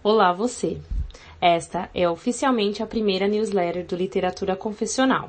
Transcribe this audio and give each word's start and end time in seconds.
Olá 0.00 0.32
você! 0.32 0.78
Esta 1.40 1.90
é 1.92 2.08
oficialmente 2.08 2.84
a 2.84 2.86
primeira 2.86 3.26
newsletter 3.26 3.84
do 3.84 3.96
Literatura 3.96 4.54
Confessional. 4.54 5.28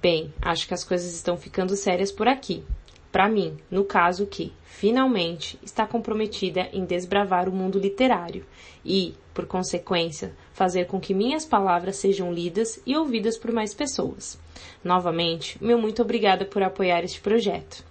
Bem, 0.00 0.32
acho 0.40 0.68
que 0.68 0.74
as 0.74 0.84
coisas 0.84 1.12
estão 1.12 1.36
ficando 1.36 1.74
sérias 1.74 2.12
por 2.12 2.28
aqui. 2.28 2.62
Para 3.10 3.28
mim, 3.28 3.58
no 3.68 3.84
caso 3.84 4.28
que, 4.28 4.52
finalmente, 4.62 5.58
está 5.60 5.88
comprometida 5.88 6.68
em 6.72 6.84
desbravar 6.84 7.48
o 7.48 7.52
mundo 7.52 7.80
literário 7.80 8.46
e, 8.84 9.14
por 9.34 9.46
consequência, 9.46 10.36
fazer 10.52 10.86
com 10.86 11.00
que 11.00 11.12
minhas 11.12 11.44
palavras 11.44 11.96
sejam 11.96 12.32
lidas 12.32 12.80
e 12.86 12.96
ouvidas 12.96 13.36
por 13.36 13.50
mais 13.50 13.74
pessoas. 13.74 14.38
Novamente, 14.84 15.58
meu 15.60 15.80
muito 15.80 16.00
obrigada 16.00 16.44
por 16.44 16.62
apoiar 16.62 17.02
este 17.02 17.20
projeto. 17.20 17.89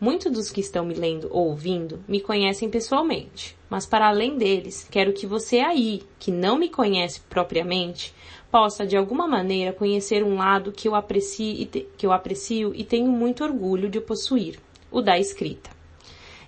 Muitos 0.00 0.32
dos 0.32 0.50
que 0.50 0.62
estão 0.62 0.82
me 0.82 0.94
lendo 0.94 1.28
ou 1.30 1.48
ouvindo 1.48 2.02
me 2.08 2.22
conhecem 2.22 2.70
pessoalmente, 2.70 3.54
mas 3.68 3.84
para 3.84 4.08
além 4.08 4.38
deles, 4.38 4.88
quero 4.90 5.12
que 5.12 5.26
você 5.26 5.60
aí, 5.60 6.02
que 6.18 6.32
não 6.32 6.56
me 6.56 6.70
conhece 6.70 7.20
propriamente, 7.28 8.14
possa 8.50 8.86
de 8.86 8.96
alguma 8.96 9.28
maneira 9.28 9.74
conhecer 9.74 10.24
um 10.24 10.36
lado 10.36 10.72
que 10.72 10.88
eu 10.88 10.94
aprecio 10.94 11.52
e, 11.52 11.66
te, 11.66 11.86
que 11.98 12.06
eu 12.06 12.12
aprecio 12.12 12.74
e 12.74 12.82
tenho 12.82 13.12
muito 13.12 13.44
orgulho 13.44 13.90
de 13.90 14.00
possuir, 14.00 14.58
o 14.90 15.02
da 15.02 15.18
escrita. 15.18 15.68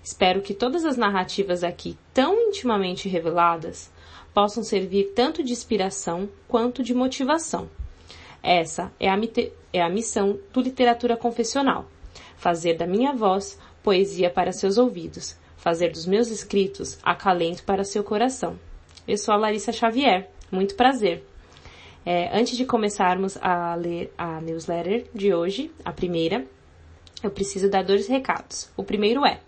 Espero 0.02 0.40
que 0.40 0.54
todas 0.54 0.86
as 0.86 0.96
narrativas 0.96 1.62
aqui 1.62 1.98
tão 2.14 2.48
intimamente 2.48 3.06
reveladas 3.06 3.92
possam 4.32 4.62
servir 4.62 5.12
tanto 5.14 5.44
de 5.44 5.52
inspiração 5.52 6.26
quanto 6.48 6.82
de 6.82 6.94
motivação. 6.94 7.68
Essa 8.42 8.90
é 8.98 9.10
a, 9.10 9.20
é 9.74 9.82
a 9.82 9.90
missão 9.90 10.38
do 10.54 10.62
Literatura 10.62 11.18
Confessional 11.18 11.86
fazer 12.42 12.74
da 12.74 12.88
minha 12.88 13.12
voz 13.12 13.56
poesia 13.84 14.28
para 14.28 14.50
seus 14.50 14.76
ouvidos, 14.76 15.36
fazer 15.56 15.90
dos 15.90 16.06
meus 16.06 16.28
escritos 16.28 16.98
acalento 17.00 17.62
para 17.62 17.84
seu 17.84 18.02
coração. 18.02 18.58
Eu 19.06 19.16
sou 19.16 19.32
a 19.32 19.36
Larissa 19.36 19.70
Xavier, 19.70 20.28
muito 20.50 20.74
prazer. 20.74 21.24
É, 22.04 22.36
antes 22.36 22.56
de 22.56 22.64
começarmos 22.64 23.38
a 23.40 23.76
ler 23.76 24.12
a 24.18 24.40
newsletter 24.40 25.06
de 25.14 25.32
hoje, 25.32 25.70
a 25.84 25.92
primeira, 25.92 26.44
eu 27.22 27.30
preciso 27.30 27.70
dar 27.70 27.84
dois 27.84 28.08
recados. 28.08 28.68
O 28.76 28.82
primeiro 28.82 29.24
é, 29.24 29.38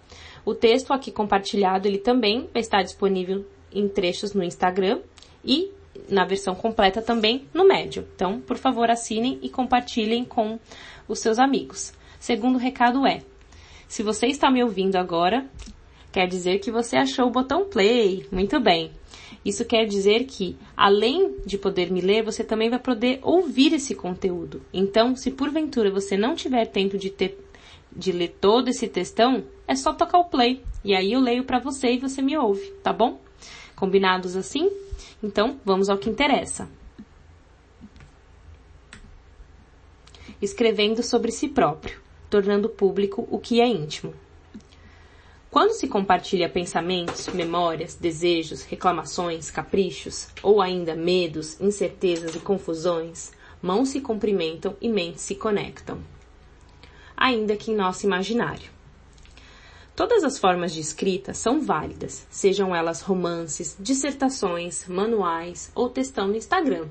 o 0.44 0.54
texto 0.54 0.92
aqui 0.92 1.10
compartilhado, 1.10 1.88
ele 1.88 1.98
também 1.98 2.48
estar 2.54 2.82
disponível 2.82 3.44
em 3.72 3.88
trechos 3.88 4.34
no 4.34 4.44
Instagram 4.44 5.00
e 5.44 5.72
na 6.08 6.24
versão 6.24 6.54
completa 6.54 7.02
também 7.02 7.48
no 7.52 7.66
Médio. 7.66 8.06
Então, 8.14 8.40
por 8.40 8.56
favor, 8.56 8.88
assinem 8.88 9.40
e 9.42 9.48
compartilhem 9.48 10.24
com 10.24 10.60
os 11.08 11.18
seus 11.18 11.40
amigos. 11.40 11.92
Segundo 12.24 12.56
recado 12.56 13.06
é: 13.06 13.20
se 13.86 14.02
você 14.02 14.28
está 14.28 14.50
me 14.50 14.64
ouvindo 14.64 14.96
agora, 14.96 15.46
quer 16.10 16.26
dizer 16.26 16.58
que 16.58 16.70
você 16.70 16.96
achou 16.96 17.26
o 17.26 17.30
botão 17.30 17.68
play. 17.68 18.26
Muito 18.32 18.58
bem. 18.58 18.92
Isso 19.44 19.62
quer 19.66 19.84
dizer 19.84 20.24
que, 20.24 20.56
além 20.74 21.36
de 21.44 21.58
poder 21.58 21.92
me 21.92 22.00
ler, 22.00 22.24
você 22.24 22.42
também 22.42 22.70
vai 22.70 22.78
poder 22.78 23.18
ouvir 23.20 23.74
esse 23.74 23.94
conteúdo. 23.94 24.62
Então, 24.72 25.14
se 25.14 25.32
porventura 25.32 25.90
você 25.90 26.16
não 26.16 26.34
tiver 26.34 26.64
tempo 26.64 26.96
de, 26.96 27.10
ter, 27.10 27.38
de 27.94 28.10
ler 28.10 28.34
todo 28.40 28.68
esse 28.68 28.88
textão, 28.88 29.44
é 29.68 29.74
só 29.74 29.92
tocar 29.92 30.18
o 30.20 30.30
play. 30.30 30.62
E 30.82 30.94
aí 30.94 31.12
eu 31.12 31.20
leio 31.20 31.44
para 31.44 31.58
você 31.58 31.92
e 31.92 31.98
você 31.98 32.22
me 32.22 32.38
ouve, 32.38 32.70
tá 32.82 32.90
bom? 32.90 33.20
Combinados 33.76 34.34
assim? 34.34 34.70
Então, 35.22 35.60
vamos 35.62 35.90
ao 35.90 35.98
que 35.98 36.08
interessa. 36.08 36.70
Escrevendo 40.40 41.02
sobre 41.02 41.30
si 41.30 41.48
próprio 41.48 42.02
tornando 42.34 42.68
público 42.68 43.28
o 43.30 43.38
que 43.38 43.60
é 43.60 43.68
íntimo. 43.68 44.12
Quando 45.52 45.70
se 45.70 45.86
compartilha 45.86 46.48
pensamentos, 46.48 47.28
memórias, 47.28 47.94
desejos, 47.94 48.64
reclamações, 48.64 49.52
caprichos, 49.52 50.26
ou 50.42 50.60
ainda 50.60 50.96
medos, 50.96 51.60
incertezas 51.60 52.34
e 52.34 52.40
confusões, 52.40 53.30
mãos 53.62 53.90
se 53.90 54.00
cumprimentam 54.00 54.76
e 54.80 54.88
mentes 54.88 55.22
se 55.22 55.36
conectam. 55.36 56.00
Ainda 57.16 57.56
que 57.56 57.70
em 57.70 57.76
nosso 57.76 58.04
imaginário. 58.04 58.68
Todas 59.94 60.24
as 60.24 60.36
formas 60.36 60.74
de 60.74 60.80
escrita 60.80 61.32
são 61.34 61.60
válidas, 61.60 62.26
sejam 62.30 62.74
elas 62.74 63.00
romances, 63.00 63.76
dissertações, 63.78 64.88
manuais 64.88 65.70
ou 65.72 65.88
textão 65.88 66.26
no 66.26 66.34
Instagram. 66.34 66.88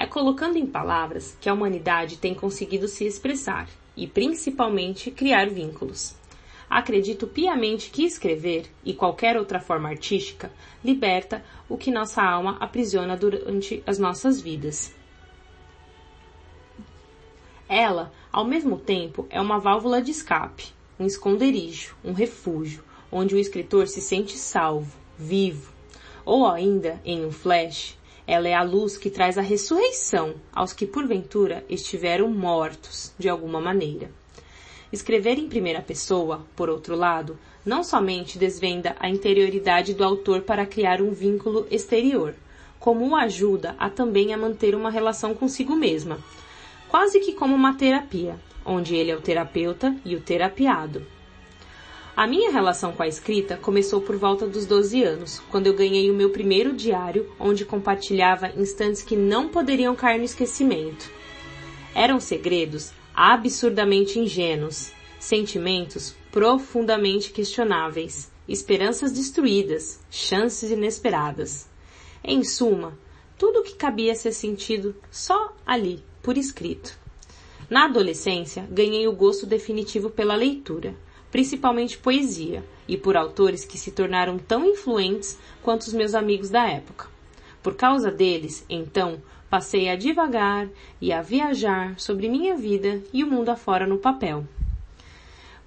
É 0.00 0.06
colocando 0.06 0.56
em 0.56 0.64
palavras 0.64 1.36
que 1.40 1.48
a 1.48 1.52
humanidade 1.52 2.18
tem 2.18 2.32
conseguido 2.32 2.86
se 2.86 3.04
expressar 3.04 3.68
e 3.96 4.06
principalmente 4.06 5.10
criar 5.10 5.50
vínculos. 5.50 6.14
Acredito 6.70 7.26
piamente 7.26 7.90
que 7.90 8.04
escrever, 8.04 8.70
e 8.84 8.94
qualquer 8.94 9.36
outra 9.36 9.58
forma 9.58 9.88
artística, 9.88 10.52
liberta 10.84 11.44
o 11.68 11.76
que 11.76 11.90
nossa 11.90 12.22
alma 12.22 12.56
aprisiona 12.60 13.16
durante 13.16 13.82
as 13.84 13.98
nossas 13.98 14.40
vidas. 14.40 14.94
Ela, 17.68 18.12
ao 18.30 18.44
mesmo 18.44 18.78
tempo, 18.78 19.26
é 19.28 19.40
uma 19.40 19.58
válvula 19.58 20.00
de 20.00 20.12
escape, 20.12 20.72
um 20.96 21.06
esconderijo, 21.06 21.96
um 22.04 22.12
refúgio, 22.12 22.84
onde 23.10 23.34
o 23.34 23.38
escritor 23.38 23.88
se 23.88 24.00
sente 24.00 24.38
salvo, 24.38 24.96
vivo, 25.18 25.72
ou 26.24 26.46
ainda, 26.46 27.00
em 27.04 27.26
um 27.26 27.32
flash, 27.32 27.97
ela 28.28 28.46
é 28.46 28.52
a 28.52 28.62
luz 28.62 28.98
que 28.98 29.08
traz 29.08 29.38
a 29.38 29.40
ressurreição 29.40 30.34
aos 30.52 30.74
que 30.74 30.86
porventura 30.86 31.64
estiveram 31.66 32.28
mortos 32.28 33.10
de 33.18 33.26
alguma 33.26 33.58
maneira. 33.58 34.10
Escrever 34.92 35.38
em 35.38 35.48
primeira 35.48 35.80
pessoa, 35.80 36.44
por 36.54 36.68
outro 36.68 36.94
lado, 36.94 37.38
não 37.64 37.82
somente 37.82 38.38
desvenda 38.38 38.94
a 39.00 39.08
interioridade 39.08 39.94
do 39.94 40.04
autor 40.04 40.42
para 40.42 40.66
criar 40.66 41.00
um 41.00 41.10
vínculo 41.10 41.66
exterior, 41.70 42.34
como 42.78 43.08
o 43.08 43.16
ajuda 43.16 43.74
a 43.78 43.88
também 43.88 44.34
a 44.34 44.36
manter 44.36 44.74
uma 44.74 44.90
relação 44.90 45.32
consigo 45.32 45.74
mesma, 45.74 46.18
quase 46.86 47.20
que 47.20 47.32
como 47.32 47.54
uma 47.54 47.78
terapia, 47.78 48.38
onde 48.62 48.94
ele 48.94 49.10
é 49.10 49.16
o 49.16 49.22
terapeuta 49.22 49.96
e 50.04 50.14
o 50.14 50.20
terapiado. 50.20 51.02
A 52.18 52.26
minha 52.26 52.50
relação 52.50 52.90
com 52.90 53.00
a 53.00 53.06
escrita 53.06 53.56
começou 53.56 54.00
por 54.00 54.16
volta 54.16 54.44
dos 54.44 54.66
12 54.66 55.04
anos, 55.04 55.40
quando 55.52 55.68
eu 55.68 55.72
ganhei 55.72 56.10
o 56.10 56.14
meu 56.14 56.30
primeiro 56.30 56.72
diário, 56.74 57.32
onde 57.38 57.64
compartilhava 57.64 58.50
instantes 58.56 59.04
que 59.04 59.14
não 59.14 59.48
poderiam 59.48 59.94
cair 59.94 60.18
no 60.18 60.24
esquecimento. 60.24 61.08
Eram 61.94 62.18
segredos 62.18 62.90
absurdamente 63.14 64.18
ingênuos, 64.18 64.90
sentimentos 65.20 66.12
profundamente 66.32 67.30
questionáveis, 67.30 68.28
esperanças 68.48 69.12
destruídas, 69.12 70.00
chances 70.10 70.72
inesperadas. 70.72 71.68
Em 72.24 72.42
suma, 72.42 72.98
tudo 73.38 73.60
o 73.60 73.62
que 73.62 73.76
cabia 73.76 74.16
ser 74.16 74.32
sentido 74.32 74.96
só 75.08 75.54
ali, 75.64 76.02
por 76.20 76.36
escrito. 76.36 76.98
Na 77.70 77.84
adolescência, 77.84 78.66
ganhei 78.68 79.06
o 79.06 79.12
gosto 79.12 79.46
definitivo 79.46 80.10
pela 80.10 80.34
leitura 80.34 80.96
principalmente 81.30 81.98
poesia, 81.98 82.64
e 82.86 82.96
por 82.96 83.16
autores 83.16 83.64
que 83.64 83.76
se 83.78 83.90
tornaram 83.90 84.38
tão 84.38 84.64
influentes 84.64 85.38
quanto 85.62 85.82
os 85.82 85.92
meus 85.92 86.14
amigos 86.14 86.48
da 86.48 86.66
época. 86.66 87.06
Por 87.62 87.74
causa 87.74 88.10
deles, 88.10 88.64
então, 88.68 89.20
passei 89.50 89.88
a 89.88 89.96
divagar 89.96 90.68
e 91.00 91.12
a 91.12 91.20
viajar 91.20 91.98
sobre 91.98 92.28
minha 92.28 92.56
vida 92.56 93.02
e 93.12 93.22
o 93.22 93.30
mundo 93.30 93.50
afora 93.50 93.86
no 93.86 93.98
papel. 93.98 94.44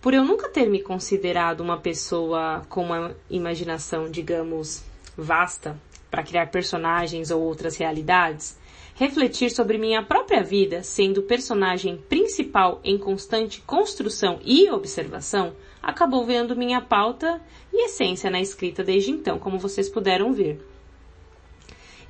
Por 0.01 0.15
eu 0.15 0.25
nunca 0.25 0.49
ter 0.49 0.67
me 0.67 0.81
considerado 0.81 1.61
uma 1.61 1.77
pessoa 1.77 2.65
com 2.67 2.85
uma 2.85 3.15
imaginação, 3.29 4.09
digamos, 4.09 4.83
vasta 5.15 5.79
para 6.09 6.23
criar 6.23 6.49
personagens 6.49 7.29
ou 7.29 7.39
outras 7.41 7.77
realidades, 7.77 8.57
refletir 9.01 9.49
sobre 9.49 9.79
minha 9.79 10.03
própria 10.03 10.43
vida, 10.43 10.83
sendo 10.83 11.23
personagem 11.23 11.97
principal 11.97 12.79
em 12.83 12.99
constante 12.99 13.59
construção 13.61 14.39
e 14.45 14.69
observação, 14.69 15.53
acabou 15.81 16.23
vendo 16.23 16.55
minha 16.55 16.79
pauta 16.79 17.41
e 17.73 17.85
essência 17.85 18.29
na 18.29 18.39
escrita 18.39 18.83
desde 18.83 19.09
então, 19.09 19.39
como 19.39 19.57
vocês 19.57 19.89
puderam 19.89 20.31
ver. 20.31 20.63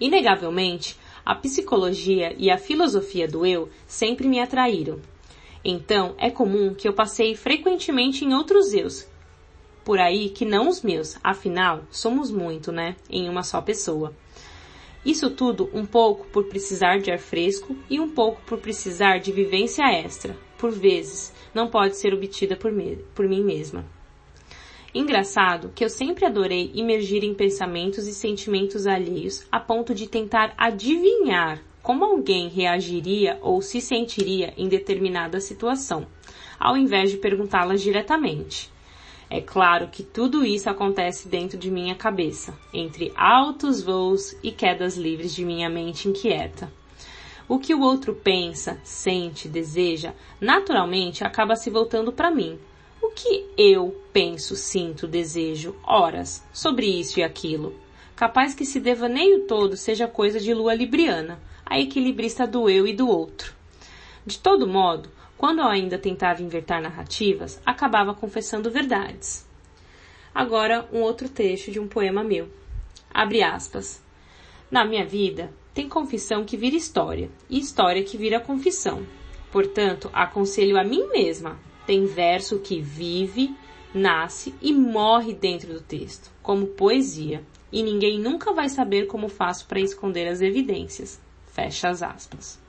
Inegavelmente, 0.02 1.00
a 1.26 1.34
psicologia 1.34 2.36
e 2.38 2.52
a 2.52 2.58
filosofia 2.58 3.26
do 3.26 3.46
eu 3.46 3.70
sempre 3.88 4.28
me 4.28 4.42
atraíram. 4.42 5.00
Então, 5.64 6.14
é 6.18 6.30
comum 6.30 6.74
que 6.74 6.90
eu 6.90 6.94
passeie 6.94 7.38
frequentemente 7.38 8.26
em 8.26 8.34
outros 8.34 8.74
eus, 8.74 9.08
por 9.86 9.98
aí 9.98 10.28
que 10.28 10.44
não 10.44 10.68
os 10.68 10.82
meus, 10.82 11.18
afinal, 11.24 11.84
somos 11.90 12.30
muito, 12.30 12.70
né, 12.70 12.98
em 13.10 13.30
uma 13.30 13.44
só 13.44 13.62
pessoa. 13.62 14.14
Isso 15.06 15.32
tudo 15.32 15.70
um 15.74 15.86
pouco 15.86 16.28
por 16.28 16.46
precisar 16.46 17.00
de 17.00 17.12
ar 17.12 17.18
fresco 17.18 17.76
e 17.90 18.00
um 18.00 18.10
pouco 18.10 18.42
por 18.46 18.60
precisar 18.60 19.18
de 19.18 19.32
vivência 19.32 19.84
extra, 19.92 20.38
por 20.58 20.72
vezes, 20.72 21.34
não 21.56 21.68
pode 21.68 21.98
ser 21.98 22.14
obtida 22.14 22.56
por, 22.56 22.72
me 22.72 22.98
por 23.16 23.28
mim 23.28 23.44
mesma. 23.44 23.84
Engraçado 24.94 25.72
que 25.74 25.84
eu 25.84 25.90
sempre 25.90 26.26
adorei 26.26 26.70
imergir 26.76 27.24
em 27.24 27.34
pensamentos 27.34 28.06
e 28.08 28.14
sentimentos 28.14 28.86
alheios 28.86 29.48
a 29.52 29.60
ponto 29.60 29.96
de 29.96 30.08
tentar 30.08 30.54
adivinhar 30.58 31.64
como 31.82 32.06
alguém 32.06 32.48
reagiria 32.48 33.40
ou 33.42 33.62
se 33.62 33.82
sentiria 33.82 34.54
em 34.56 34.68
determinada 34.68 35.40
situação, 35.40 36.06
ao 36.60 36.78
invés 36.78 37.10
de 37.10 37.18
perguntá-las 37.18 37.82
diretamente. 37.82 38.70
É 39.34 39.40
claro 39.40 39.88
que 39.88 40.04
tudo 40.04 40.46
isso 40.46 40.70
acontece 40.70 41.30
dentro 41.30 41.58
de 41.58 41.72
minha 41.72 41.96
cabeça, 41.96 42.54
entre 42.74 43.14
altos 43.16 43.82
voos 43.82 44.36
e 44.44 44.52
quedas 44.52 44.98
livres 44.98 45.34
de 45.34 45.46
minha 45.46 45.70
mente 45.70 46.10
inquieta. 46.10 46.70
O 47.48 47.58
que 47.58 47.74
o 47.74 47.80
outro 47.80 48.14
pensa, 48.14 48.78
sente, 48.84 49.48
deseja, 49.48 50.14
naturalmente 50.42 51.24
acaba 51.24 51.56
se 51.56 51.70
voltando 51.70 52.12
para 52.12 52.30
mim. 52.30 52.60
O 53.02 53.12
que 53.12 53.46
eu 53.58 53.96
penso, 54.12 54.54
sinto, 54.58 55.08
desejo, 55.08 55.78
horas, 55.82 56.46
sobre 56.52 56.88
isso 56.88 57.18
e 57.18 57.24
aquilo? 57.24 57.74
Capaz 58.18 58.54
que 58.54 58.64
esse 58.64 58.82
devaneio 58.82 59.48
todo 59.48 59.78
seja 59.78 60.10
coisa 60.10 60.42
de 60.42 60.54
lua 60.54 60.74
libriana, 60.74 61.40
a 61.66 61.80
equilibrista 61.80 62.46
do 62.46 62.70
eu 62.70 62.86
e 62.86 62.94
do 62.94 63.08
outro. 63.08 63.54
De 64.26 64.38
todo 64.38 64.68
modo, 64.68 65.10
quando 65.42 65.58
eu 65.58 65.66
ainda 65.66 65.98
tentava 65.98 66.44
inverter 66.44 66.80
narrativas, 66.80 67.60
acabava 67.66 68.14
confessando 68.14 68.70
verdades. 68.70 69.44
Agora, 70.36 70.88
um 70.94 71.00
outro 71.00 71.28
trecho 71.28 71.72
de 71.72 71.80
um 71.80 71.88
poema 71.88 72.24
meu. 72.24 72.48
Abre 73.12 73.42
aspas. 73.42 74.00
Na 74.70 74.86
minha 74.86 75.04
vida, 75.04 75.52
tem 75.74 75.90
confissão 75.90 76.46
que 76.46 76.56
vira 76.56 76.76
história, 76.76 77.28
e 77.50 77.58
história 77.58 78.04
que 78.04 78.18
vira 78.18 78.40
confissão. 78.40 79.04
Portanto, 79.52 80.12
aconselho 80.14 80.80
a 80.80 80.84
mim 80.84 81.08
mesma. 81.08 81.58
Tem 81.88 82.06
verso 82.06 82.60
que 82.60 82.80
vive, 82.80 83.52
nasce 83.96 84.54
e 84.62 84.72
morre 84.72 85.34
dentro 85.34 85.74
do 85.74 85.82
texto, 85.82 86.32
como 86.44 86.68
poesia, 86.68 87.44
e 87.72 87.82
ninguém 87.82 88.20
nunca 88.20 88.54
vai 88.54 88.70
saber 88.70 89.08
como 89.08 89.28
faço 89.28 89.66
para 89.66 89.80
esconder 89.80 90.28
as 90.28 90.40
evidências. 90.40 91.20
Fecha 91.48 91.90
as 91.90 92.04
aspas. 92.04 92.62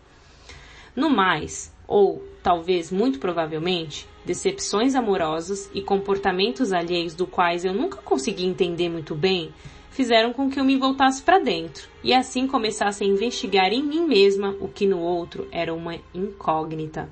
No 0.96 1.10
mais, 1.10 1.70
ou, 1.92 2.24
talvez 2.42 2.90
muito 2.90 3.18
provavelmente, 3.18 4.08
decepções 4.24 4.94
amorosas 4.94 5.70
e 5.74 5.82
comportamentos 5.82 6.72
alheios 6.72 7.14
do 7.14 7.26
quais 7.26 7.66
eu 7.66 7.74
nunca 7.74 7.98
consegui 7.98 8.46
entender 8.46 8.88
muito 8.88 9.14
bem, 9.14 9.52
fizeram 9.90 10.32
com 10.32 10.48
que 10.48 10.58
eu 10.58 10.64
me 10.64 10.74
voltasse 10.74 11.22
para 11.22 11.38
dentro 11.38 11.86
e 12.02 12.14
assim 12.14 12.46
começasse 12.46 13.04
a 13.04 13.06
investigar 13.06 13.74
em 13.74 13.82
mim 13.82 14.06
mesma 14.06 14.56
o 14.58 14.68
que 14.68 14.86
no 14.86 15.00
outro 15.00 15.46
era 15.52 15.74
uma 15.74 15.96
incógnita. 16.14 17.10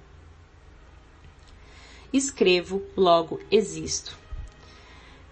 Escrevo, 2.10 2.82
logo 2.96 3.38
existo. 3.50 4.18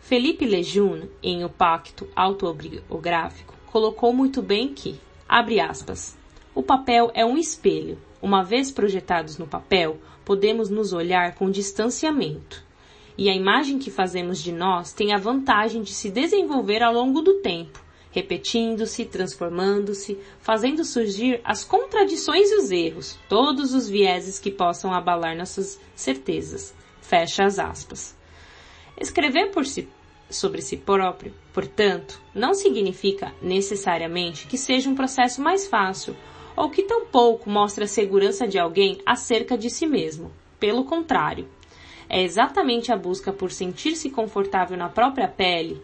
Felipe 0.03 0.45
Lejeune, 0.45 1.09
em 1.23 1.43
O 1.43 1.49
Pacto 1.49 2.07
Autobiográfico, 2.15 3.55
colocou 3.65 4.13
muito 4.13 4.43
bem 4.43 4.75
que, 4.75 5.01
abre 5.27 5.59
aspas, 5.59 6.19
o 6.55 6.63
papel 6.63 7.11
é 7.15 7.25
um 7.25 7.39
espelho 7.39 7.97
uma 8.21 8.43
vez 8.43 8.71
projetados 8.71 9.39
no 9.39 9.47
papel, 9.47 9.99
podemos 10.25 10.69
nos 10.69 10.93
olhar 10.93 11.35
com 11.35 11.51
distanciamento. 11.51 12.63
E 13.17 13.29
a 13.29 13.35
imagem 13.35 13.79
que 13.79 13.91
fazemos 13.91 14.43
de 14.43 14.53
nós 14.53 14.93
tem 14.93 15.13
a 15.13 15.19
vantagem 15.19 15.83
de 15.83 15.93
se 15.93 16.11
desenvolver 16.11 16.83
ao 16.83 16.93
longo 16.93 17.21
do 17.21 17.41
tempo, 17.41 17.83
repetindo-se, 18.11 19.05
transformando-se, 19.05 20.19
fazendo 20.41 20.85
surgir 20.85 21.41
as 21.45 21.65
contradições 21.65 22.51
e 22.51 22.57
os 22.57 22.71
erros, 22.71 23.19
todos 23.29 23.75
os 23.75 23.89
vieses 23.89 24.39
que 24.39 24.51
possam 24.51 24.93
abalar 24.93 25.37
nossas 25.37 25.81
certezas. 25.95 26.75
Fecha 27.01 27.45
as 27.45 27.59
aspas. 27.59 28.17
Escrever 29.01 29.51
por 29.51 29.65
si, 29.65 29.89
sobre 30.31 30.61
si 30.61 30.77
próprio, 30.77 31.33
portanto, 31.53 32.21
não 32.35 32.55
significa 32.55 33.33
necessariamente 33.41 34.47
que 34.47 34.59
seja 34.59 34.91
um 34.91 34.95
processo 34.95 35.41
mais 35.41 35.67
fácil 35.67 36.15
ou 36.59 36.69
que 36.69 36.83
tampouco 36.83 37.49
mostra 37.49 37.85
a 37.85 37.89
segurança 37.89 38.47
de 38.47 38.59
alguém 38.59 38.99
acerca 39.07 39.57
de 39.57 39.71
si 39.71 39.87
mesmo. 39.87 40.33
Pelo 40.59 40.85
contrário, 40.85 41.47
é 42.09 42.21
exatamente 42.21 42.91
a 42.91 42.97
busca 42.97 43.33
por 43.33 43.53
sentir-se 43.53 44.11
confortável 44.11 44.77
na 44.77 44.89
própria 44.89 45.29
pele, 45.29 45.81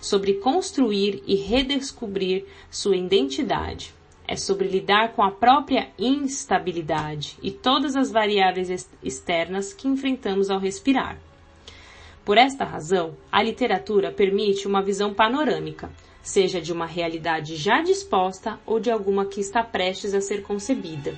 sobre 0.00 0.34
construir 0.34 1.22
e 1.26 1.36
redescobrir 1.36 2.44
sua 2.68 2.96
identidade. 2.96 3.94
É 4.26 4.34
sobre 4.34 4.66
lidar 4.66 5.12
com 5.12 5.22
a 5.22 5.30
própria 5.30 5.88
instabilidade 5.96 7.38
e 7.40 7.52
todas 7.52 7.94
as 7.94 8.10
variáveis 8.10 8.88
externas 9.00 9.72
que 9.72 9.86
enfrentamos 9.86 10.50
ao 10.50 10.58
respirar. 10.58 11.16
Por 12.24 12.36
esta 12.36 12.64
razão, 12.64 13.16
a 13.30 13.40
literatura 13.40 14.10
permite 14.10 14.66
uma 14.66 14.82
visão 14.82 15.14
panorâmica, 15.14 15.88
seja 16.26 16.60
de 16.60 16.72
uma 16.72 16.86
realidade 16.86 17.54
já 17.54 17.80
disposta 17.80 18.58
ou 18.66 18.80
de 18.80 18.90
alguma 18.90 19.26
que 19.26 19.40
está 19.40 19.62
prestes 19.62 20.12
a 20.12 20.20
ser 20.20 20.42
concebida. 20.42 21.16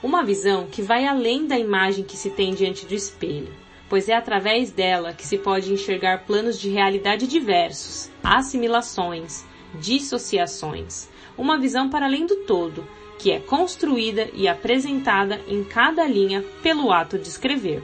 Uma 0.00 0.24
visão 0.24 0.68
que 0.68 0.80
vai 0.80 1.04
além 1.04 1.48
da 1.48 1.58
imagem 1.58 2.04
que 2.04 2.16
se 2.16 2.30
tem 2.30 2.54
diante 2.54 2.86
do 2.86 2.94
espelho, 2.94 3.52
pois 3.88 4.08
é 4.08 4.14
através 4.14 4.70
dela 4.70 5.12
que 5.12 5.26
se 5.26 5.36
pode 5.36 5.72
enxergar 5.72 6.24
planos 6.26 6.60
de 6.60 6.70
realidade 6.70 7.26
diversos, 7.26 8.08
assimilações, 8.22 9.44
dissociações, 9.74 11.08
uma 11.36 11.58
visão 11.58 11.90
para 11.90 12.06
além 12.06 12.24
do 12.24 12.36
todo, 12.44 12.86
que 13.18 13.32
é 13.32 13.40
construída 13.40 14.30
e 14.32 14.46
apresentada 14.46 15.40
em 15.48 15.64
cada 15.64 16.06
linha 16.06 16.44
pelo 16.62 16.92
ato 16.92 17.18
de 17.18 17.28
escrever. 17.28 17.82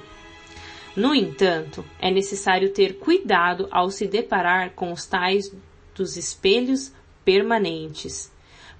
No 0.94 1.12
entanto, 1.12 1.84
é 2.00 2.10
necessário 2.10 2.72
ter 2.72 2.98
cuidado 2.98 3.66
ao 3.70 3.90
se 3.90 4.06
deparar 4.06 4.70
com 4.70 4.92
os 4.92 5.04
tais 5.04 5.52
dos 5.96 6.16
espelhos 6.16 6.92
permanentes, 7.24 8.32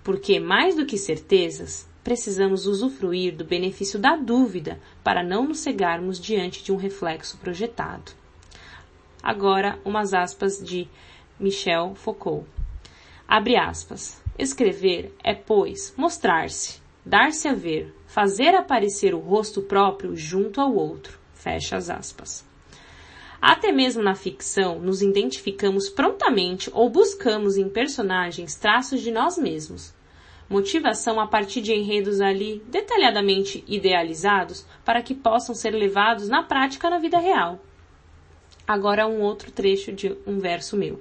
porque 0.04 0.38
mais 0.38 0.76
do 0.76 0.86
que 0.86 0.96
certezas, 0.96 1.88
precisamos 2.04 2.66
usufruir 2.66 3.34
do 3.34 3.44
benefício 3.44 3.98
da 3.98 4.14
dúvida 4.14 4.78
para 5.02 5.24
não 5.24 5.48
nos 5.48 5.58
cegarmos 5.58 6.20
diante 6.20 6.62
de 6.62 6.70
um 6.70 6.76
reflexo 6.76 7.36
projetado. 7.38 8.12
Agora, 9.20 9.80
umas 9.84 10.14
aspas 10.14 10.62
de 10.62 10.88
Michel 11.40 11.96
Foucault. 11.96 12.46
Abre 13.26 13.56
aspas. 13.56 14.22
Escrever 14.38 15.12
é, 15.24 15.34
pois, 15.34 15.92
mostrar-se, 15.96 16.80
dar-se 17.04 17.48
a 17.48 17.54
ver, 17.54 17.92
fazer 18.06 18.54
aparecer 18.54 19.12
o 19.12 19.18
rosto 19.18 19.60
próprio 19.62 20.14
junto 20.14 20.60
ao 20.60 20.72
outro. 20.72 21.18
Fecha 21.34 21.76
as 21.76 21.90
aspas. 21.90 22.45
Até 23.40 23.70
mesmo 23.70 24.02
na 24.02 24.14
ficção, 24.14 24.78
nos 24.78 25.02
identificamos 25.02 25.88
prontamente 25.88 26.70
ou 26.72 26.88
buscamos 26.88 27.56
em 27.56 27.68
personagens 27.68 28.56
traços 28.56 29.02
de 29.02 29.10
nós 29.10 29.36
mesmos. 29.36 29.94
Motivação 30.48 31.20
a 31.20 31.26
partir 31.26 31.60
de 31.60 31.72
enredos 31.72 32.20
ali 32.20 32.62
detalhadamente 32.68 33.64
idealizados 33.66 34.64
para 34.84 35.02
que 35.02 35.14
possam 35.14 35.54
ser 35.54 35.70
levados 35.70 36.28
na 36.28 36.42
prática 36.42 36.88
na 36.88 36.98
vida 36.98 37.18
real. 37.18 37.60
Agora 38.66 39.06
um 39.06 39.20
outro 39.20 39.50
trecho 39.50 39.92
de 39.92 40.16
um 40.26 40.38
verso 40.38 40.76
meu. 40.76 41.00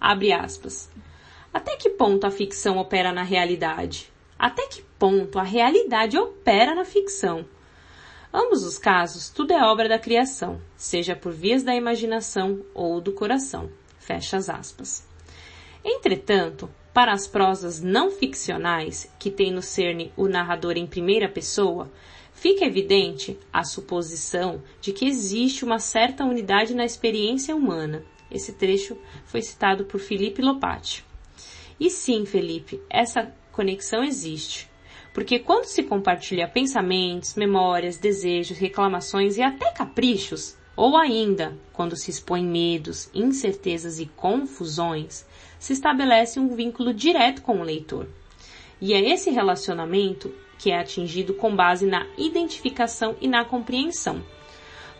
Abre 0.00 0.32
aspas. 0.32 0.90
Até 1.52 1.76
que 1.76 1.90
ponto 1.90 2.26
a 2.26 2.30
ficção 2.30 2.78
opera 2.78 3.12
na 3.12 3.22
realidade? 3.22 4.10
Até 4.38 4.66
que 4.66 4.82
ponto 4.98 5.38
a 5.38 5.42
realidade 5.42 6.16
opera 6.18 6.74
na 6.74 6.84
ficção? 6.84 7.44
Ambos 8.32 8.62
os 8.62 8.78
casos, 8.78 9.28
tudo 9.28 9.52
é 9.52 9.60
obra 9.60 9.88
da 9.88 9.98
criação, 9.98 10.60
seja 10.76 11.16
por 11.16 11.32
vias 11.32 11.64
da 11.64 11.74
imaginação 11.74 12.64
ou 12.72 13.00
do 13.00 13.12
coração. 13.12 13.68
Fecha 13.98 14.36
as 14.36 14.48
aspas. 14.48 15.04
Entretanto, 15.84 16.70
para 16.94 17.12
as 17.12 17.26
prosas 17.26 17.80
não 17.80 18.08
ficcionais, 18.08 19.12
que 19.18 19.32
tem 19.32 19.52
no 19.52 19.60
cerne 19.60 20.12
o 20.16 20.28
narrador 20.28 20.76
em 20.76 20.86
primeira 20.86 21.28
pessoa, 21.28 21.90
fica 22.32 22.64
evidente 22.64 23.36
a 23.52 23.64
suposição 23.64 24.62
de 24.80 24.92
que 24.92 25.06
existe 25.06 25.64
uma 25.64 25.80
certa 25.80 26.24
unidade 26.24 26.72
na 26.72 26.84
experiência 26.84 27.56
humana. 27.56 28.04
Esse 28.30 28.52
trecho 28.52 28.96
foi 29.24 29.42
citado 29.42 29.86
por 29.86 29.98
Felipe 29.98 30.40
Lopati. 30.40 31.04
E 31.80 31.90
sim, 31.90 32.24
Felipe, 32.24 32.80
essa 32.88 33.34
conexão 33.50 34.04
existe. 34.04 34.69
Porque 35.12 35.38
quando 35.38 35.64
se 35.64 35.82
compartilha 35.82 36.48
pensamentos, 36.48 37.34
memórias, 37.34 37.96
desejos, 37.96 38.58
reclamações 38.58 39.36
e 39.36 39.42
até 39.42 39.70
caprichos, 39.72 40.56
ou 40.76 40.96
ainda 40.96 41.58
quando 41.72 41.96
se 41.96 42.10
expõe 42.10 42.44
medos, 42.44 43.10
incertezas 43.12 43.98
e 43.98 44.06
confusões, 44.06 45.26
se 45.58 45.72
estabelece 45.72 46.38
um 46.38 46.54
vínculo 46.54 46.94
direto 46.94 47.42
com 47.42 47.60
o 47.60 47.64
leitor. 47.64 48.06
E 48.80 48.94
é 48.94 49.10
esse 49.10 49.30
relacionamento 49.30 50.32
que 50.58 50.70
é 50.70 50.78
atingido 50.78 51.34
com 51.34 51.54
base 51.54 51.86
na 51.86 52.06
identificação 52.16 53.16
e 53.20 53.26
na 53.26 53.44
compreensão. 53.44 54.22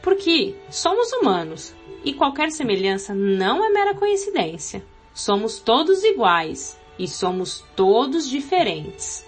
Porque 0.02 0.56
somos 0.70 1.12
humanos 1.12 1.74
e 2.04 2.12
qualquer 2.12 2.50
semelhança 2.50 3.14
não 3.14 3.64
é 3.64 3.70
mera 3.70 3.94
coincidência. 3.94 4.82
Somos 5.14 5.60
todos 5.60 6.02
iguais 6.02 6.78
e 6.98 7.06
somos 7.06 7.64
todos 7.76 8.28
diferentes. 8.28 9.24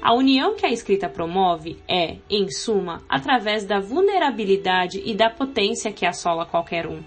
A 0.00 0.14
união 0.14 0.54
que 0.54 0.66
a 0.66 0.70
escrita 0.70 1.08
promove 1.08 1.78
é, 1.88 2.18
em 2.28 2.50
suma, 2.50 3.02
através 3.08 3.64
da 3.64 3.80
vulnerabilidade 3.80 5.02
e 5.04 5.14
da 5.14 5.30
potência 5.30 5.92
que 5.92 6.06
assola 6.06 6.46
qualquer 6.46 6.86
um. 6.86 7.02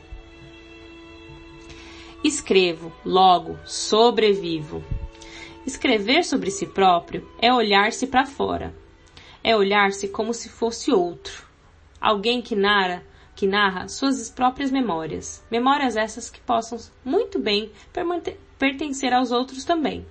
Escrevo, 2.23 2.91
logo, 3.05 3.57
sobrevivo. 3.65 4.83
Escrever 5.65 6.25
sobre 6.25 6.51
si 6.51 6.65
próprio 6.65 7.25
é 7.39 7.53
olhar-se 7.53 8.07
para 8.07 8.25
fora. 8.25 8.73
É 9.41 9.55
olhar-se 9.55 10.09
como 10.09 10.33
se 10.33 10.49
fosse 10.49 10.91
outro. 10.91 11.47
Alguém 12.01 12.41
que 12.41 12.55
narra, 12.55 13.03
que 13.35 13.47
narra 13.47 13.87
suas 13.87 14.29
próprias 14.29 14.71
memórias, 14.71 15.45
memórias 15.49 15.95
essas 15.95 16.29
que 16.29 16.41
possam 16.41 16.77
muito 17.05 17.39
bem 17.39 17.71
pertencer 18.57 19.13
aos 19.13 19.31
outros 19.31 19.63
também. 19.63 20.05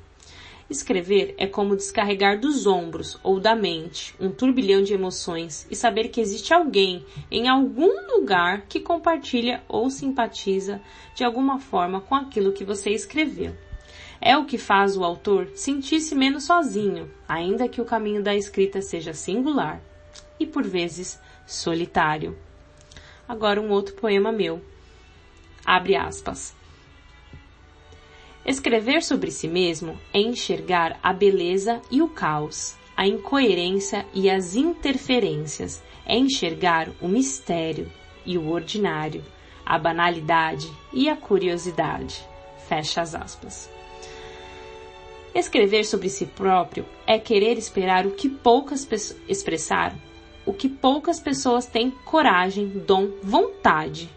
Escrever 0.71 1.35
é 1.39 1.47
como 1.47 1.75
descarregar 1.75 2.39
dos 2.39 2.67
ombros 2.67 3.19
ou 3.23 3.41
da 3.41 3.57
mente 3.57 4.15
um 4.21 4.31
turbilhão 4.31 4.83
de 4.83 4.93
emoções 4.93 5.67
e 5.71 5.75
saber 5.75 6.09
que 6.09 6.21
existe 6.21 6.53
alguém 6.53 7.07
em 7.31 7.49
algum 7.49 8.15
lugar 8.15 8.67
que 8.69 8.79
compartilha 8.79 9.63
ou 9.67 9.89
simpatiza 9.89 10.79
de 11.15 11.25
alguma 11.25 11.59
forma 11.59 12.03
com 12.03 12.15
aquilo 12.15 12.53
que 12.53 12.65
você 12.65 12.91
escreveu. 12.91 13.57
É 14.21 14.37
o 14.37 14.45
que 14.45 14.59
faz 14.59 14.95
o 14.95 15.05
autor 15.05 15.49
sentir-se 15.55 16.15
menos 16.15 16.45
sozinho, 16.45 17.11
ainda 17.27 17.69
que 17.69 17.81
o 17.81 17.87
caminho 17.87 18.23
da 18.23 18.37
escrita 18.37 18.83
seja 18.83 19.15
singular 19.15 19.81
e 20.39 20.47
por 20.47 20.65
vezes 20.65 21.19
solitário. 21.47 22.37
Agora 23.27 23.59
um 23.59 23.71
outro 23.71 23.95
poema 23.95 24.31
meu. 24.31 24.61
Abre 25.65 25.97
aspas. 25.97 26.58
Escrever 28.49 29.03
sobre 29.03 29.31
si 29.31 29.47
mesmo 29.47 30.01
é 30.11 30.21
enxergar 30.21 30.99
a 31.03 31.13
beleza 31.13 31.83
e 31.91 32.01
o 32.01 32.09
caos, 32.09 32.79
a 32.97 33.07
incoerência 33.07 34.07
e 34.15 34.31
as 34.31 34.57
interferências, 34.57 35.83
é 36.07 36.17
enxergar 36.17 36.89
o 36.99 37.09
mistério 37.09 37.93
e 38.25 38.39
o 38.39 38.49
ordinário, 38.49 39.23
a 39.67 39.79
banalidade 39.79 40.67
e 40.95 41.11
a 41.11 41.15
curiosidade. 41.15 42.27
Fecha 42.67 43.03
as 43.03 43.15
aspas. 43.15 43.71
Escrever 45.35 45.85
sobre 45.85 46.09
si 46.09 46.25
próprio 46.25 46.87
é 47.07 47.19
querer 47.19 47.59
esperar 47.59 48.07
o 48.07 48.13
que 48.13 48.31
poucas 48.31 48.89
expressar, 49.29 49.95
o 50.47 50.55
que 50.55 50.71
poucas 50.71 51.21
pessoas 51.21 51.67
têm 51.67 51.91
coragem, 51.91 52.67
dom, 52.67 53.11
vontade 53.23 54.09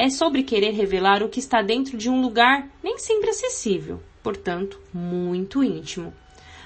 é 0.00 0.08
sobre 0.08 0.42
querer 0.42 0.70
revelar 0.70 1.22
o 1.22 1.28
que 1.28 1.40
está 1.40 1.60
dentro 1.60 1.94
de 1.94 2.08
um 2.08 2.22
lugar 2.22 2.66
nem 2.82 2.96
sempre 2.96 3.28
acessível, 3.28 4.00
portanto, 4.22 4.80
muito 4.94 5.62
íntimo. 5.62 6.10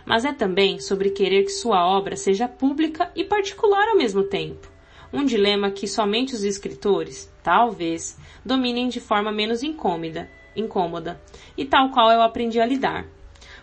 Mas 0.07 0.25
é 0.25 0.33
também 0.33 0.79
sobre 0.79 1.11
querer 1.11 1.43
que 1.43 1.51
sua 1.51 1.85
obra 1.85 2.15
seja 2.15 2.47
pública 2.47 3.11
e 3.17 3.25
particular 3.25 3.89
ao 3.89 3.97
mesmo 3.97 4.23
tempo. 4.23 4.71
Um 5.13 5.25
dilema 5.25 5.73
que 5.73 5.89
somente 5.89 6.33
os 6.33 6.45
escritores, 6.45 7.29
talvez, 7.43 8.17
dominem 8.45 8.89
de 8.89 9.01
forma 9.01 9.33
menos 9.33 9.65
incômoda, 9.65 10.31
incômoda, 10.55 11.21
e 11.59 11.65
tal 11.65 11.91
qual 11.91 12.13
eu 12.13 12.23
aprendi 12.23 12.61
a 12.61 12.67
lidar. 12.67 13.05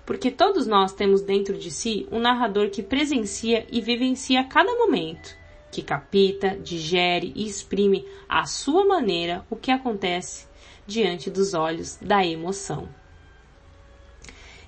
Porque 0.05 0.29
todos 0.29 0.67
nós 0.67 0.91
temos 0.91 1.21
dentro 1.21 1.57
de 1.57 1.71
si 1.71 2.05
um 2.11 2.19
narrador 2.19 2.69
que 2.71 2.83
presencia 2.83 3.65
e 3.71 3.79
vivencia 3.79 4.43
cada 4.43 4.75
momento, 4.75 5.33
que 5.71 5.81
capta, 5.81 6.57
digere 6.61 7.31
e 7.35 7.47
exprime 7.47 8.05
à 8.27 8.45
sua 8.45 8.85
maneira 8.85 9.45
o 9.49 9.55
que 9.55 9.71
acontece 9.71 10.47
diante 10.85 11.29
dos 11.29 11.53
olhos 11.53 11.97
da 12.01 12.25
emoção. 12.25 12.89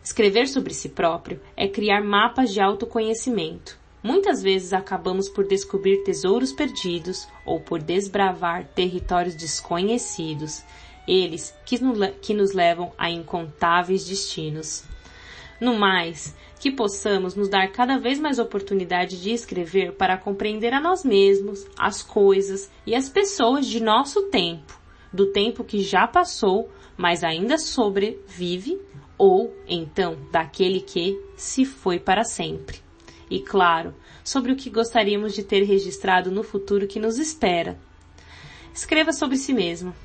Escrever 0.04 0.48
sobre 0.48 0.74
si 0.74 0.90
próprio 0.90 1.40
é 1.56 1.68
criar 1.68 2.04
mapas 2.04 2.54
de 2.54 2.60
autoconhecimento. 2.60 3.80
Muitas 4.04 4.44
vezes 4.44 4.74
acabamos 4.74 5.30
por 5.30 5.48
descobrir 5.48 6.04
tesouros 6.04 6.52
perdidos 6.52 7.26
ou 7.46 7.62
por 7.62 7.82
desbravar 7.82 8.66
territórios 8.76 9.34
desconhecidos, 9.34 10.62
eles 11.08 11.56
que, 11.66 12.34
nos 12.34 12.52
levam 12.52 12.92
a 12.98 13.10
incontáveis 13.10 14.06
destinos. 14.06 14.84
No 15.64 15.80
mais, 15.80 16.36
que 16.60 16.70
possamos 16.70 17.36
nos 17.36 17.48
dar 17.48 17.72
cada 17.72 17.98
vez 17.98 18.20
mais 18.20 18.38
oportunidade 18.38 19.22
de 19.22 19.32
escrever 19.32 19.94
para 19.94 20.18
compreender 20.18 20.74
a 20.74 20.82
nós 20.82 21.06
mesmos, 21.06 21.66
as 21.80 22.04
coisas 22.04 22.70
e 22.86 22.94
as 22.94 23.08
pessoas 23.08 23.66
de 23.66 23.82
nosso 23.82 24.24
tempo, 24.24 24.78
do 25.14 25.28
tempo 25.28 25.64
que 25.64 25.82
já 25.82 26.06
passou, 26.06 26.70
mas 26.98 27.24
ainda 27.24 27.58
sobrevive, 27.58 28.78
ou 29.18 29.56
então 29.66 30.18
daquele 30.34 30.82
que 30.82 31.18
se 31.38 31.64
foi 31.64 31.98
para 31.98 32.26
sempre. 32.26 32.82
E 33.32 33.40
claro, 33.40 33.96
sobre 34.22 34.52
o 34.52 34.58
que 34.58 34.70
gostaríamos 34.70 35.34
de 35.34 35.46
ter 35.46 35.64
registrado 35.64 36.30
no 36.30 36.44
futuro 36.44 36.88
que 36.88 37.00
nos 37.00 37.18
espera. 37.18 37.80
Escreva 38.74 39.14
sobre 39.14 39.38
si 39.38 39.54
mesmo. 39.54 39.96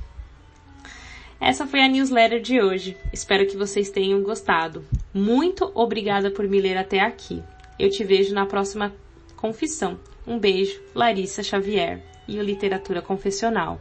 Essa 1.40 1.66
foi 1.66 1.80
a 1.80 1.88
newsletter 1.88 2.40
de 2.40 2.60
hoje. 2.60 2.96
Espero 3.12 3.46
que 3.46 3.56
vocês 3.56 3.90
tenham 3.90 4.22
gostado. 4.22 4.84
Muito 5.14 5.70
obrigada 5.72 6.30
por 6.30 6.48
me 6.48 6.60
ler 6.60 6.76
até 6.76 7.00
aqui. 7.00 7.42
Eu 7.78 7.88
te 7.88 8.02
vejo 8.02 8.34
na 8.34 8.44
próxima 8.44 8.92
confissão. 9.36 9.98
Um 10.26 10.36
beijo, 10.36 10.80
Larissa 10.94 11.42
Xavier 11.42 12.02
e 12.26 12.38
o 12.38 12.42
Literatura 12.42 13.00
Confessional. 13.00 13.80